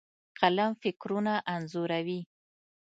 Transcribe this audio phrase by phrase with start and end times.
[0.39, 2.21] قلم فکرونه انځوروي.